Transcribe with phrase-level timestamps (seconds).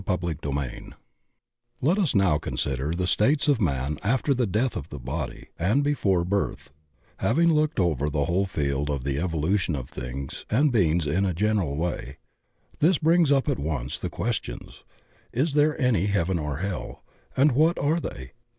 [0.07, 0.93] CHAPTER Xn
[1.83, 5.83] 1ET us now consider the states of man after the death of the body and
[5.83, 6.71] before birth,
[7.17, 11.35] having looked' over the whole field of the evolution of things and beings in a
[11.35, 12.17] general way.
[12.79, 14.83] This brings up at once the questions:
[15.31, 17.03] Is there any heaven or hell,
[17.37, 18.31] and what are they?